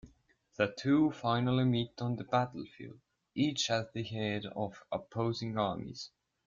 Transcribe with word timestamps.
The 0.57 0.73
two 0.75 1.11
finally 1.11 1.63
meet 1.63 2.01
on 2.01 2.15
the 2.15 2.23
battlefield, 2.23 2.97
each 3.35 3.69
at 3.69 3.93
the 3.93 4.01
head 4.01 4.47
of 4.47 4.81
opposing 4.91 5.59
armies. 5.59 6.09